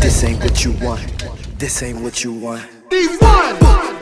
[0.00, 1.58] This ain't what you want.
[1.58, 2.62] This ain't what you want.
[2.88, 3.97] D1!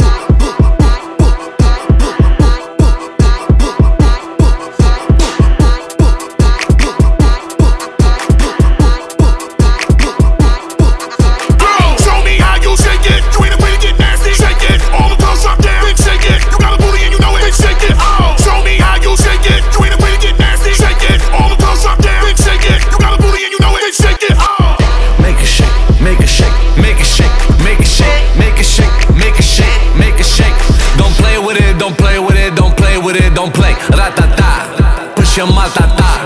[35.36, 36.24] Your matata.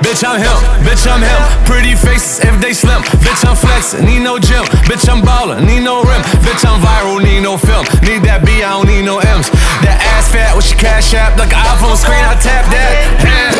[0.00, 1.64] Bitch, I'm him, bitch, I'm him.
[1.64, 3.00] Pretty faces if they slim.
[3.24, 4.64] Bitch, I'm flexing, need no gym.
[4.84, 6.20] Bitch, I'm ballin', need no rim.
[6.44, 7.84] Bitch, I'm viral, need no film.
[8.02, 9.48] Need that B, I don't need no M's.
[9.84, 13.59] That ass fat with your cash app, like an iPhone screen, I tap that.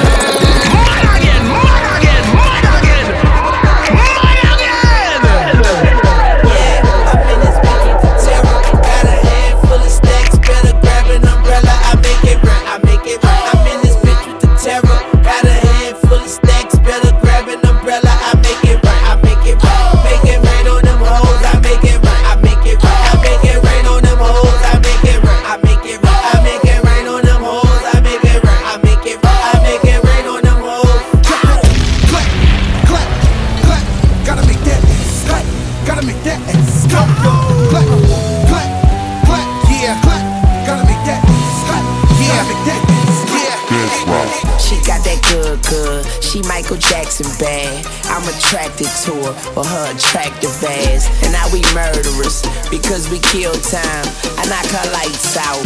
[48.51, 51.07] Attracted to her or her attractive ass.
[51.23, 54.07] And now we murderers because we kill time.
[54.37, 55.65] I knock her lights out.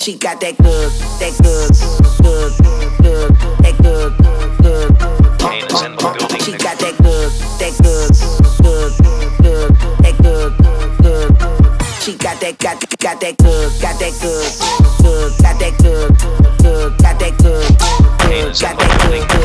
[0.00, 0.90] She got that good,
[1.22, 1.70] that good,
[2.22, 2.52] good,
[3.02, 3.30] good,
[3.62, 4.16] that good,
[4.62, 4.90] good.
[6.42, 8.10] She got that good, that good,
[8.62, 8.92] good,
[9.42, 9.70] good,
[10.02, 10.52] that good,
[11.02, 11.28] good.
[12.02, 14.50] She got that, got, got that good, got that good,
[15.02, 16.10] good, got that good,
[16.62, 17.68] good, got that good,
[18.18, 19.35] good, got that good,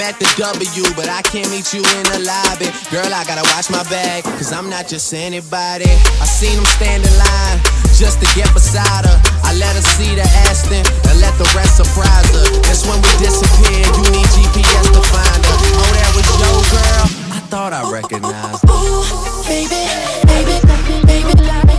[0.00, 2.72] At the W, but I can't meet you in the lobby.
[2.88, 5.84] Girl, I gotta watch my bag, cause I'm not just anybody.
[5.84, 7.60] I seen him stand in line
[8.00, 9.16] just to get beside her.
[9.44, 12.48] I let her see the Aston and let the rest surprise her.
[12.64, 13.92] That's when we disappeared.
[14.00, 15.56] You need GPS to find her.
[15.78, 17.06] Oh, that was your girl.
[17.36, 18.72] I thought I recognized her.
[18.72, 19.04] Ooh,
[19.44, 19.84] baby,
[20.24, 20.56] baby,
[21.04, 21.34] baby,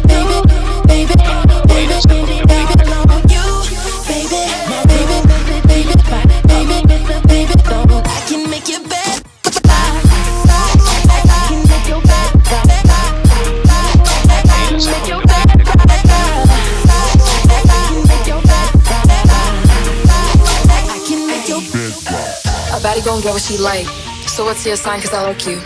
[0.05, 0.37] baby,
[0.85, 1.31] baby.
[2.47, 3.10] Baddie
[23.11, 23.87] gon' get what she like.
[24.27, 25.01] So what's your sign?
[25.01, 25.59] Cause I like you.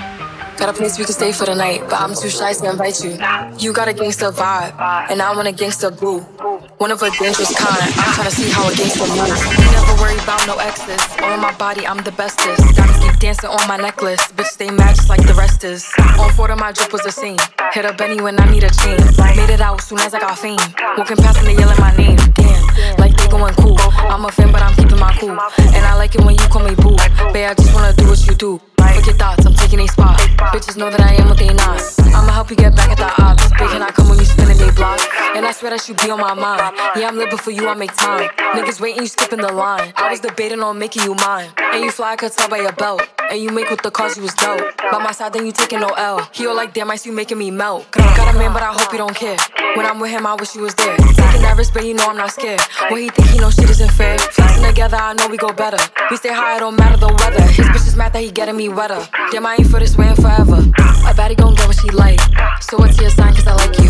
[0.57, 3.03] Got a place we can stay for the night, but I'm too shy to invite
[3.03, 3.19] you.
[3.59, 4.73] You got a gangster vibe,
[5.11, 6.21] and I want a gangster boo.
[6.79, 7.91] One of a dangerous kind.
[8.01, 9.43] I'm trying to see how a gangster moves.
[9.77, 10.99] Never worry about no exes.
[11.21, 12.63] On my body, I'm the bestest.
[12.75, 14.25] Gotta keep dancing on my necklace.
[14.33, 15.85] Bitch, mad just like the rest is.
[16.17, 17.37] On four of my drip was the same.
[17.73, 18.97] Hit a Benny when I need a chain.
[19.35, 20.57] Made it out soon as I got fame.
[20.97, 22.17] Walking past and they yelling my name.
[22.33, 23.13] Damn, like
[28.37, 28.59] do
[29.05, 30.17] your thoughts, I'm taking a spot.
[30.51, 31.81] Bitches know that I am what they not.
[31.99, 32.94] I'ma help you get back
[35.87, 36.75] You be on my mind.
[36.95, 38.27] Yeah, I'm living for you, I make time.
[38.55, 39.93] Niggas waiting, you skipping the line.
[39.97, 41.51] I was debating on making you mine.
[41.59, 43.07] And you fly, I could tell by your belt.
[43.29, 44.61] And you make with the cause you was dope.
[44.91, 46.27] By my side, then you taking no L.
[46.31, 47.91] He all like, damn, I see you making me melt.
[47.91, 49.37] Got a man, but I hope you don't care.
[49.75, 50.97] When I'm with him, I wish you was there.
[50.97, 52.61] Taking that risk, but you know I'm not scared.
[52.89, 54.17] What he think he know shit isn't fair.
[54.17, 55.77] Flexing together, I know we go better.
[56.09, 57.43] We stay high, it don't matter the weather.
[57.43, 59.07] His bitch is mad that he getting me wetter.
[59.31, 60.65] Damn, I ain't for this waiting forever.
[61.05, 62.19] A baddie gon' get what she like.
[62.61, 63.35] So what's your sign?
[63.35, 63.85] Cause I like you.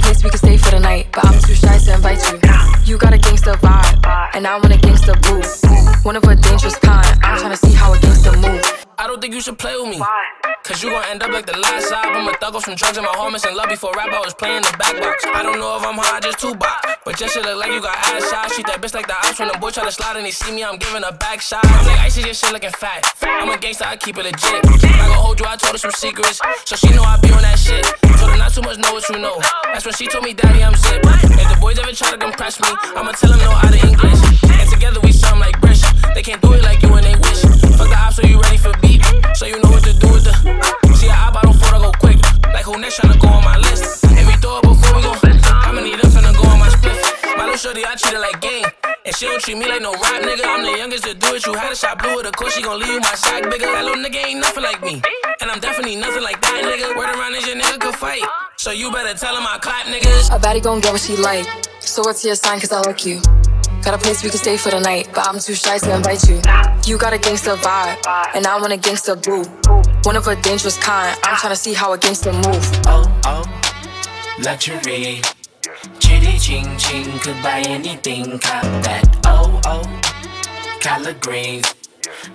[0.00, 2.40] Place we can stay for the night, but I'm too shy to invite you.
[2.84, 5.42] You got a gangster vibe, and I want a gangster boo.
[6.02, 7.06] One of a dangerous kind.
[7.22, 8.62] I'm trying to see how a gangster move.
[8.98, 10.00] I don't think you should play with me.
[10.64, 12.12] Cause you gon' end up like the last side.
[12.12, 14.12] I'm A thug from drugs and my homies in love before rap.
[14.12, 15.24] I was playing the back box.
[15.26, 16.86] I don't know if I'm high, just two box.
[17.04, 18.54] But just shit look like you got ass shots.
[18.54, 20.52] Treat that bitch like the ops when the boy try to slide and they see
[20.52, 21.64] me, I'm giving a back shot.
[21.64, 23.02] I'm like, I see your shit looking fat.
[23.22, 24.62] I'm a gangster, I keep it legit.
[24.68, 26.40] I gon' hold you, I told her some secrets.
[26.66, 27.86] So she know I be on that shit.
[28.90, 29.38] Know what you know.
[29.72, 31.02] That's when she told me, Daddy, I'm zip.
[31.04, 34.18] If the boys ever try to compress me, I'ma tell them no out of English.
[34.42, 35.86] And together we sound like British.
[36.14, 37.40] They can't do it like you and they wish.
[37.78, 39.02] Fuck the ops, so you ready for beat?
[39.34, 40.34] So you know what to do with the.
[40.98, 42.18] See, I I don't go quick.
[42.50, 44.02] Like who next tryna go on my list?
[44.10, 45.14] If we throw it before we go,
[45.46, 46.98] I'ma need them finna go on my split.
[47.38, 48.66] My little shorty, I treat her like game.
[49.06, 50.44] And she don't treat me like no rap nigga.
[50.44, 51.46] I'm the youngest to do it.
[51.46, 53.70] You had a shot blue with a course, she gon' leave you my sack bigger.
[53.70, 55.00] That little nigga ain't nothing like me.
[55.40, 56.94] And I'm definitely nothing like that nigga.
[56.98, 57.48] Word around is
[58.00, 58.22] fight.
[58.56, 60.34] So you better tell him I clap niggas.
[60.34, 61.46] A baddie gon' get what she like.
[61.80, 62.58] So what's your sign?
[62.58, 63.20] Cause I like you.
[63.84, 66.28] Got a place we can stay for the night, but I'm too shy to invite
[66.28, 66.40] you.
[66.86, 67.96] You got a gangster vibe,
[68.34, 69.44] and I want a gangster boo.
[70.04, 71.18] One of a dangerous kind.
[71.24, 72.64] I'm tryna see how a gangster move.
[72.86, 73.44] Oh, oh,
[74.42, 75.20] luxury.
[75.98, 79.04] Chitty ching ching, could buy anything, cop that.
[79.24, 79.84] Oh, oh,
[80.80, 81.74] collard greens.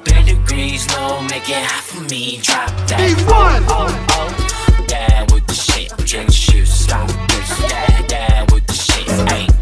[0.03, 3.11] Pedigrees, no, make it hot for me, drop that.
[3.27, 4.29] Oh, oh, oh,
[4.87, 5.34] down with the
[5.89, 6.05] shit.
[6.05, 6.69] Drink shoes,
[7.27, 7.61] this.
[7.61, 9.07] Yeah, down with the shit.
[9.29, 9.54] Ay,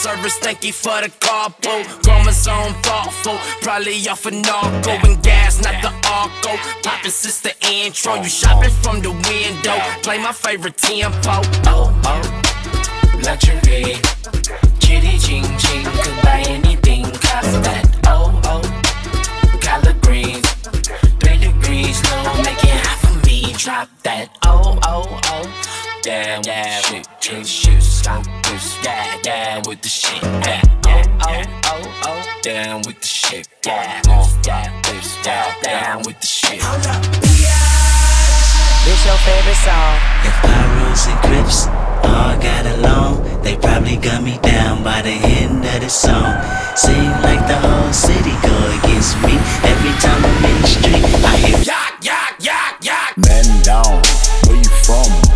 [0.00, 0.38] service.
[0.38, 1.84] Thank you for the carpool.
[2.02, 3.36] Chromosome thoughtful.
[3.60, 6.56] Probably off a narco and gas, not the arco.
[6.82, 8.14] Poppin' sister intro.
[8.14, 9.76] You shopping from the window.
[10.02, 11.36] Play my favorite tempo.
[11.68, 12.22] Oh, oh,
[13.22, 14.00] luxury.
[14.80, 17.84] Chitty ching ching, could buy anything, cop that.
[18.06, 18.62] Oh, oh,
[19.60, 20.46] collard greens.
[21.20, 24.30] Pedigrees, no, make it hot for me, drop that.
[24.46, 25.69] Oh, oh, oh,
[26.02, 27.06] down with the shit.
[27.20, 28.76] Drink shoes, stop this.
[28.84, 30.22] Yeah, down with the shit.
[30.22, 33.48] Yeah, oh, oh, oh, oh, down with the shit.
[33.64, 36.60] Yeah, down this, down, down with the shit.
[38.84, 39.96] This your favorite song.
[40.24, 41.66] If Pyros and Crips
[42.02, 46.34] all got along, they probably got me down by the end of the song.
[46.76, 49.36] Seem like the whole city go against me.
[49.68, 53.16] Every time I'm in the street, I hear Yak, yak, yak, yak.
[53.18, 54.02] Man down,
[54.46, 55.29] where you from,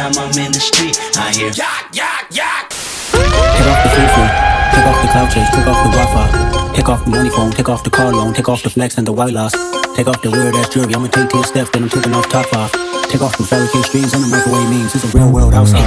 [0.00, 2.70] time I'm in the street, I hear Yak, yak, yak.
[3.12, 4.24] Take off the fufu,
[4.72, 7.68] take off the cloud chase, take off the Wi-Fi, take off the money phone, take
[7.68, 9.52] off the car loan, take off the flex and the white loss,
[9.96, 10.94] take off the weird ass jewelry.
[10.94, 12.72] I'ma take ten steps, then I'm taking off top off.
[13.10, 14.94] Take off the fabricate streams and the microwave memes.
[14.94, 15.84] It's a real world outside.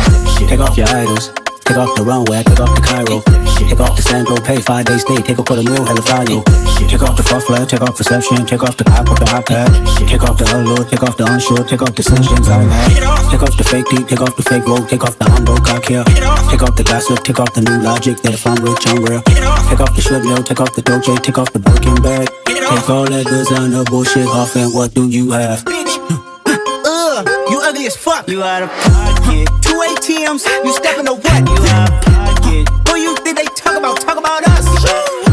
[0.48, 1.43] Take off your idols.
[1.64, 3.24] Take off the runway, take off the Cairo.
[3.56, 6.44] Take off the Sandro, pay five days stay, take a quarter meal, hella value.
[6.92, 9.72] Take off the fuck flag, take off perception, take off the with the iPad.
[10.06, 13.32] Take off the allure, take off the unsure, take off the decisions I had.
[13.32, 15.86] Take off the fake deep, take off the fake road, take off the humble cock
[15.88, 16.04] here.
[16.52, 19.24] Take off the gossip, take off the new logic that if I'm rich, I'm real.
[19.24, 22.28] Take off the mill, take off the doje, take off the Birkin bag.
[22.46, 25.64] Take all that designer bullshit off and what do you have?
[27.74, 28.30] Ugly as fuck.
[28.30, 29.48] you out of pocket.
[29.64, 31.50] Two ATMs, you step in the what?
[31.50, 32.70] You out of pocket.
[32.88, 34.00] Who you think they talk about?
[34.00, 35.33] Talk about us.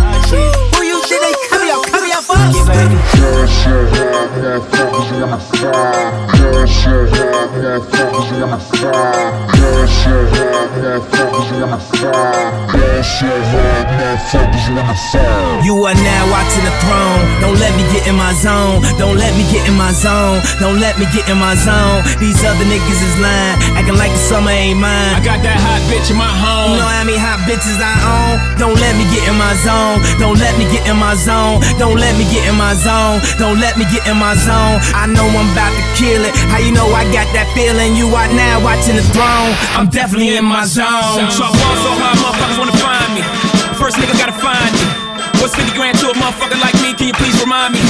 [15.64, 17.22] You are now watching the throne.
[17.40, 18.84] Don't let me get in my zone.
[18.98, 20.40] Don't let me get in my zone.
[20.60, 22.04] Don't let me get in my zone.
[22.20, 25.16] These other niggas is lying, acting like the summer ain't mine.
[25.16, 26.76] I got that hot bitch in my home.
[26.76, 28.36] You know how many hot bitches I own?
[28.60, 30.04] Don't let me get in my zone.
[30.20, 31.60] Don't let me get in my zone.
[31.80, 33.20] Don't let me get in my zone.
[33.38, 34.80] Don't let me get in my zone.
[34.96, 36.34] I know I'm about to kill it.
[36.50, 37.94] How you know I got that feeling?
[37.96, 39.52] You are now watching the throne.
[39.76, 41.30] I'm definitely in my zone.
[41.30, 43.22] So I ball so hard, motherfuckers wanna find me.
[43.76, 44.84] First nigga gotta find me.
[45.40, 46.92] What's 50 grand to a motherfucker like me?
[46.92, 47.80] Can you please remind me?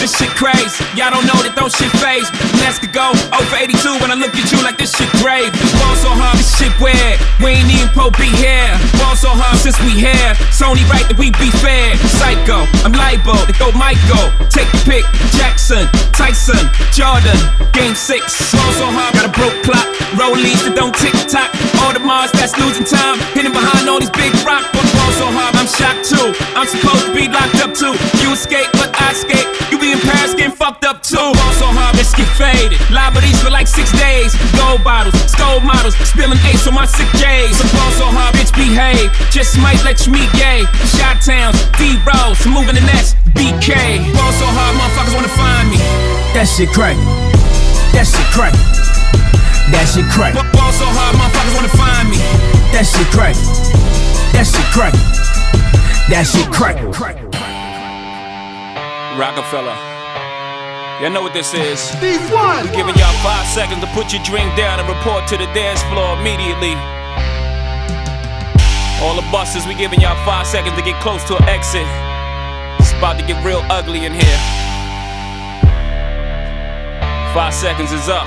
[0.00, 0.80] This shit crazy.
[0.96, 2.24] Y'all don't know that those shit phase.
[2.64, 5.52] Let's go oh over 82 when I look at you like this shit grave.
[5.52, 7.20] Going so hard, this shit weird.
[7.36, 8.72] We ain't even pro be here.
[8.96, 10.32] Going so hard since we here.
[10.40, 12.00] It's only right that we be fair.
[12.16, 14.32] Psycho, I'm libo, to go Michael.
[14.48, 15.04] Take the pick,
[15.36, 15.84] Jackson,
[16.16, 16.64] Tyson,
[16.96, 17.36] Jordan.
[17.76, 18.56] Game six.
[18.56, 19.84] Going so hard, got a broke clock.
[20.16, 21.52] Rollies that don't tick tock.
[21.84, 23.20] All the Mars that's losing time.
[23.36, 24.64] Hitting behind all these big rock.
[24.72, 26.32] Going so hard, I'm shocked too.
[26.56, 27.92] I'm supposed to be locked up too.
[28.24, 29.69] You escape, but I escape.
[29.80, 31.16] Be in Paris getting fucked up too.
[31.16, 32.76] Going so hard, let's get faded.
[32.92, 34.36] Liberties for like six days.
[34.60, 35.96] Gold bottles, skull models.
[36.04, 37.56] Spilling ace on my sick days.
[37.56, 39.08] So going so hard, bitch, behave.
[39.32, 40.68] Just might let you meet gay.
[41.00, 43.72] Shot towns, D Rose, moving the next BK.
[44.04, 45.80] Going so hard, motherfuckers wanna find me.
[46.36, 47.00] That shit crack.
[47.96, 48.52] That shit crack.
[49.72, 50.36] That shit crack.
[50.52, 52.20] Ball so hard, motherfuckers wanna find me.
[52.76, 53.32] That shit crack.
[54.36, 54.92] That shit crack.
[56.12, 57.29] That shit crack.
[59.18, 59.74] Rockefeller.
[61.00, 61.80] Y'all know what this is.
[61.80, 62.62] Steve one.
[62.62, 65.82] We giving y'all five seconds to put your drink down and report to the dance
[65.90, 66.74] floor immediately.
[69.02, 71.88] All the buses, we giving y'all five seconds to get close to an exit.
[72.78, 74.40] It's about to get real ugly in here.
[77.32, 78.26] Five seconds is up.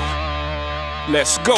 [1.10, 1.56] Let's go.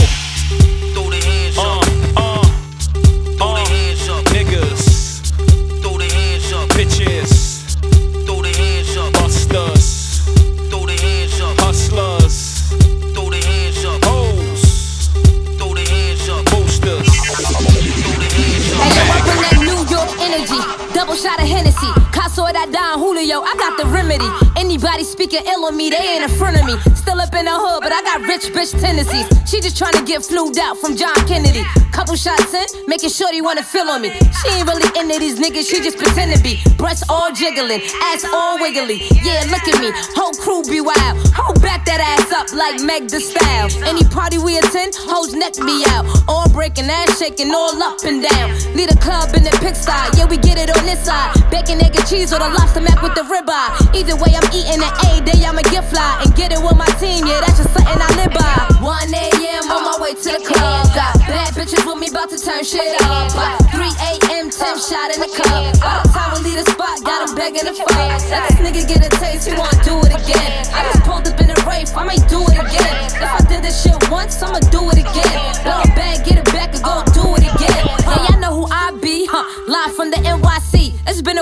[21.26, 21.90] Shot of Hennessy.
[22.14, 24.30] Caso that Don Julio, I got the remedy.
[24.56, 26.78] Anybody speaking ill on me, they ain't in front of me.
[26.94, 29.26] Still up in the hood, but I got rich bitch tendencies.
[29.46, 31.64] She just tryna get flued out from John Kennedy.
[31.94, 34.10] Couple shots in, making sure they wanna feel on me.
[34.10, 36.60] She ain't really into these niggas, she just pretend to be.
[36.78, 39.06] Breasts all jiggling, ass all wiggly.
[39.24, 41.16] Yeah, look at me, whole crew be wild.
[41.38, 43.70] Hold back that ass up like Meg the Style.
[43.86, 46.06] Any party we attend, hoes neck me out.
[46.28, 48.50] All breaking, ass shaking, all up and down.
[48.76, 51.32] Lead a club in the pig style, yeah, we get it on this side.
[51.52, 53.85] Bacon, egg, and cheese or the lobster mac with the ribeye.
[53.96, 56.86] Either way, I'm eating it A day, I'ma get fly and get it with my
[57.00, 58.84] team, yeah, that's just something I live by.
[58.84, 59.72] 1 a.m.
[59.72, 60.84] on my way to the club.
[60.92, 63.32] Got bad bitches with me, about to turn shit up.
[63.32, 64.52] By 3 a.m., 10
[64.84, 65.80] shot in the cup.
[65.80, 67.96] By the time we leave the spot, got him begging to fuck.
[67.96, 70.68] Let this nigga get a taste, he wanna do it again.
[70.76, 73.00] I just pulled up in a race, I might do it again.
[73.16, 75.40] If I did this shit once, I'ma do it again.
[75.64, 76.45] It back, get it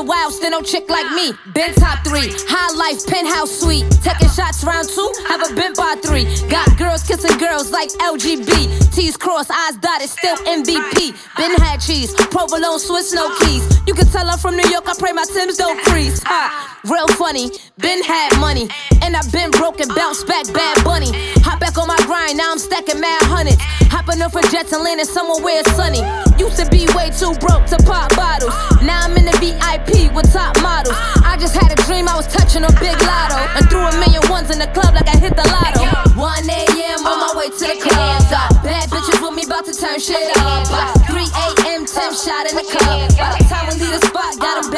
[0.04, 1.32] been a still no chick like me.
[1.54, 3.86] Been top three, high life, penthouse suite.
[4.04, 6.26] Taking shots round two, haven't been by three.
[6.50, 8.94] Got girls kissing girls like LGB.
[8.94, 11.16] T's cross, eyes dotted, still MVP.
[11.38, 13.64] Been had cheese, provolone, Swiss, no keys.
[13.88, 16.22] You can tell I'm from New York, I pray my Tim's don't freeze.
[16.24, 18.70] Ha, real funny, been had money.
[19.02, 21.12] And I've been broken, bounce back, bad bunny.
[21.44, 23.62] Hop back on my grind, now I'm stacking mad hundreds.
[24.04, 26.04] Hopping up for jets and landing somewhere where it's sunny.
[26.36, 28.52] Used to be way too broke to pop bottles.
[28.84, 30.92] Now I'm in the VIP with top models.
[31.24, 33.40] I just had a dream I was touching a big lotto.
[33.56, 36.20] And threw a million ones in the club like I hit the lotto.
[36.20, 37.00] 1 a.m.
[37.08, 38.20] on my way to the club.
[38.60, 40.68] Bad bitches with me about to turn shit up.
[40.68, 41.63] By 3 a.m.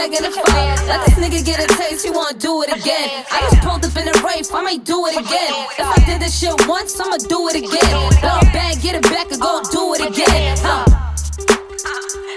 [0.06, 0.88] spot, got him begging fuck.
[0.88, 3.26] Let this nigga get a taste, he wanna do it again.
[3.32, 5.54] I just pulled up in a race, I might do it again.
[5.78, 8.10] If I did this shit once, I'ma do it again.
[8.22, 10.58] Blow it back, get it back, and go do it again.
[10.62, 10.86] Huh.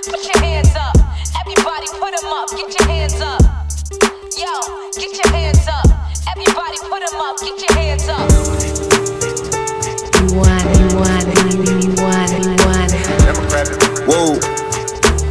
[0.07, 0.97] Put your hands up.
[1.41, 2.49] Everybody put them up.
[2.51, 3.41] Get your hands up.
[4.39, 4.53] Yo,
[4.97, 5.87] get your hands up.
[6.33, 7.37] Everybody put them up.
[7.41, 8.29] Get your hands up.
[10.17, 12.89] You want, you want, you want, you want.
[14.09, 14.41] Whoa,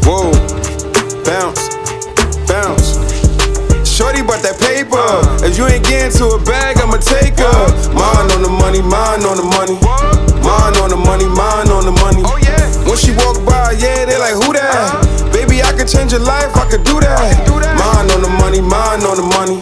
[0.05, 0.31] whoa,
[1.23, 1.66] bounce, bounce.
[4.17, 4.97] Shorty bought that paper.
[5.45, 7.61] If you ain't getting to a bag, I'ma take her.
[7.93, 9.77] Mine on the money, mine on the money.
[10.41, 12.25] Mine on the money, mine on the money.
[12.25, 12.33] Oh,
[12.89, 14.73] when she walk by, yeah, they like, who that?
[14.73, 15.29] Uh-huh.
[15.29, 17.45] Baby, I could change your life, I could do that.
[17.77, 19.61] Mine on the money, mine on the money.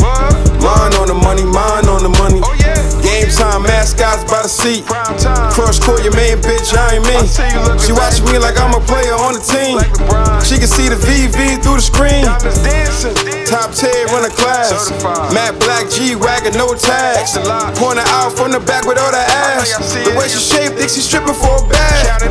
[0.64, 2.40] Mine on the money, mine on the money.
[2.40, 2.55] Oh,
[3.36, 4.88] Time, mascots by the seat.
[5.52, 7.20] Cross court, your main bitch, I ain't me.
[7.84, 9.76] She watch me like I'm a player on the team.
[10.40, 12.24] She can see the VV through the screen.
[13.44, 14.88] Top 10, run a class.
[15.36, 17.36] Matt Black G wagon, no tags.
[17.76, 19.76] Pointing out from the back with all that ass.
[19.92, 22.24] The way she shaped, think she stripping for a bag.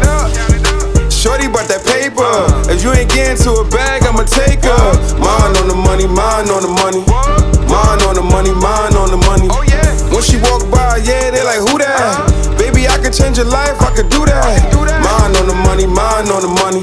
[1.12, 2.24] Shorty bought that paper.
[2.72, 4.84] If you ain't getting to a bag, I'ma take her.
[5.20, 7.53] Mine on the money, mine on the money.
[7.68, 9.48] Mine on the money, mine on the money.
[9.50, 9.82] Oh, yeah.
[10.12, 12.24] When she walk by, yeah, they like, who that?
[12.58, 14.70] Baby, I could change your life, I could do that.
[14.70, 16.82] do that Mine on the money, mine on the money.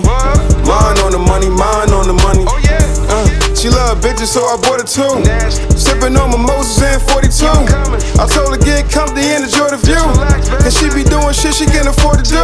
[0.67, 2.43] Mine on the money, mine on the money.
[2.47, 2.59] oh
[3.09, 5.21] Uh, she love bitches, so I bought her two.
[5.77, 7.45] Sipping on mimosas and 42.
[8.17, 10.01] I told her get comfy and enjoy the view.
[10.59, 12.43] Cause she be doing shit she can't afford to do.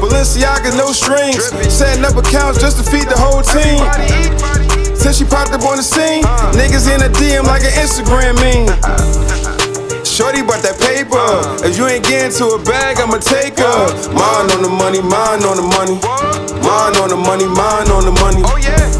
[0.00, 1.44] Balenciaga, no strings.
[1.72, 4.59] Setting up accounts just to feed the whole team.
[5.00, 6.20] Since she popped up on the scene,
[6.52, 8.68] niggas in a DM like an Instagram meme.
[10.04, 11.16] Shorty bought that paper.
[11.64, 13.80] If you ain't getting to a bag, I'ma take her.
[14.12, 15.96] Mine on the money, mine on the money.
[16.60, 18.44] Mine on the money, mine on the money.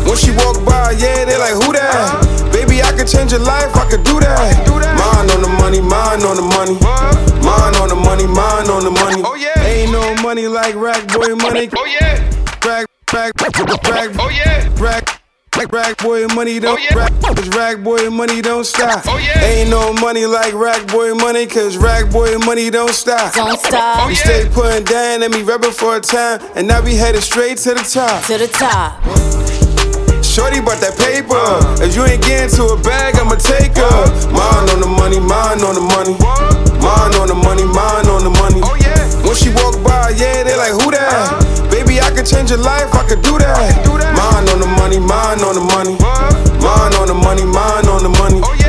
[0.09, 2.49] When she walk by, yeah, they like, who that?
[2.49, 4.41] Baby, I could change your life, I could do that.
[4.97, 6.81] Mine on the money, mine on the money.
[7.45, 9.21] Mine on the money, mine on the money.
[9.69, 11.69] Ain't no money like rack boy money.
[11.77, 12.25] Oh yeah.
[12.65, 14.17] Rack, rack, rack.
[14.17, 14.65] oh yeah.
[14.81, 15.20] Rag.
[15.57, 19.03] Rag, rag boy money don't oh, rag, cause rag boy money don't stop.
[19.07, 23.35] Oh, ain't no money like rag boy money, cause rag boy money don't stop.
[23.35, 24.05] Don't stop.
[24.05, 27.23] Oh, we stay putting down and me rapping for a time, and now we headed
[27.23, 28.25] straight to the top.
[28.27, 29.03] To the top.
[30.25, 31.37] Shorty bought that paper.
[31.85, 34.01] If you ain't getting to a bag, I'ma take her.
[34.31, 36.15] Mine on the money, mine on the money.
[36.81, 38.80] Mine on the money, mine on the money.
[39.25, 41.71] When she walk by, yeah, they like, who that?
[41.71, 43.87] Baby, I could change your life, I could do that.
[44.17, 45.97] Mine on the money, mine on the money.
[46.61, 48.41] Mine on the money, mine on the money.
[48.41, 48.60] Speedo,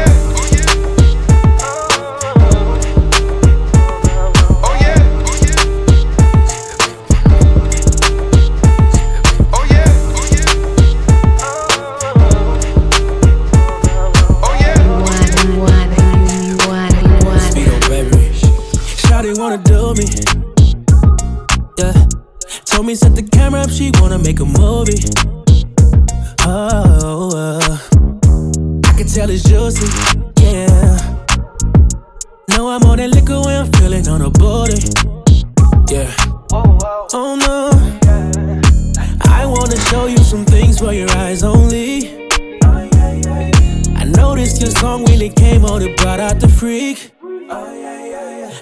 [39.92, 42.30] show you some things for your eyes only.
[42.64, 47.12] I noticed your song when it came on, it brought out the freak.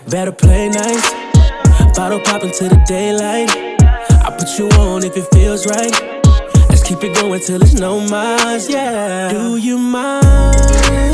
[0.10, 1.08] Better play nice.
[1.96, 3.50] Bottle popping to the daylight.
[4.26, 5.94] I put you on if it feels right.
[6.68, 9.32] Let's keep it going till there's no miles, yeah.
[9.32, 10.56] Do you mind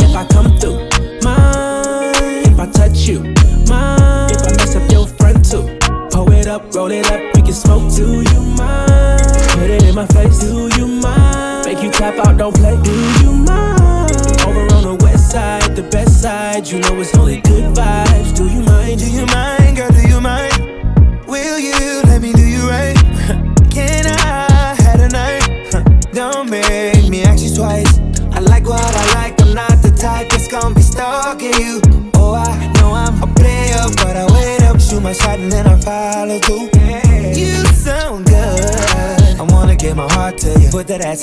[0.01, 0.79] if I come through?
[1.27, 3.19] Mind if I touch you?
[3.67, 5.77] Mind if I mess up your front too?
[6.11, 7.93] Pull it up, roll it up, we can smoke.
[7.93, 9.24] Do you mind?
[9.55, 10.39] Put it in my face.
[10.39, 11.65] Do you mind?
[11.65, 12.75] Make you tap out, don't play.
[12.83, 12.91] Do
[13.23, 14.11] you mind?
[14.45, 16.67] Over on the west side, the best side.
[16.67, 17.41] You know it's only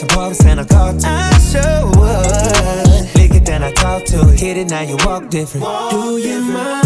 [0.09, 3.15] that ass and I call to I sure would.
[3.15, 4.41] Lick it, then I talk to it.
[4.41, 5.67] Hit it, now you walk different.
[5.91, 6.82] Do you mind